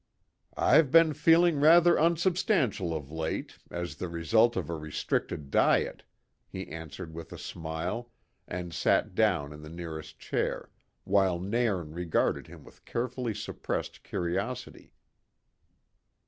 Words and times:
"I've 0.57 0.89
been 0.89 1.13
feeling 1.13 1.59
rather 1.59 1.95
unsubstantial 1.95 2.91
of 2.91 3.11
late, 3.11 3.59
as 3.69 3.97
the 3.97 4.09
result 4.09 4.55
of 4.55 4.67
a 4.67 4.73
restricted 4.75 5.51
diet," 5.51 6.05
he 6.47 6.69
answered 6.69 7.13
with 7.13 7.31
a 7.31 7.37
smile, 7.37 8.09
and 8.47 8.73
sat 8.73 9.13
down 9.13 9.53
in 9.53 9.61
the 9.61 9.69
nearest 9.69 10.17
chair, 10.17 10.71
while 11.03 11.37
Nairn 11.37 11.93
regarded 11.93 12.47
him 12.47 12.63
with 12.63 12.83
carefully 12.83 13.35
suppressed 13.35 14.01
curiosity. 14.01 14.95